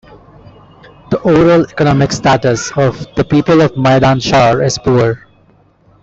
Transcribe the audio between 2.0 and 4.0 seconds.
status of the people of